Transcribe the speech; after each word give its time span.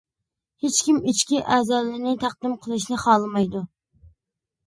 ھېچكىم 0.63 0.95
ئىچكى 1.11 1.41
ئەزالىرىنى 1.55 2.15
تەقدىم 2.23 2.57
قىلىشنى 2.63 2.99
خالىمايدۇ. 3.05 3.65